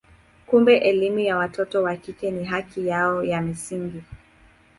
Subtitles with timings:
[0.45, 4.03] Kumbe elimu kwa watoto wa kike ni haki yao ya msingi.